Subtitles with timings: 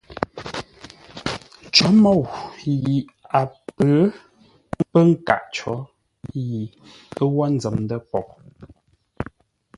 [1.73, 2.21] Cǒ môu
[2.83, 2.97] yi
[3.39, 3.41] a
[3.75, 3.91] pə̌
[4.89, 5.73] pə nkâʼ có
[6.47, 6.59] yi
[7.21, 8.31] ə́ wə́ nzəm ndə̂ poghʼ.